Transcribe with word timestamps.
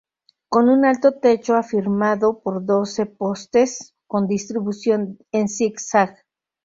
Con 0.49 0.67
un 0.69 0.83
alto 0.83 1.19
techo 1.19 1.53
afirmado 1.53 2.39
por 2.41 2.65
doce 2.65 3.05
postes 3.05 3.93
con 4.07 4.25
distribución 4.27 5.19
en 5.31 5.47
zigzag. 5.47 6.25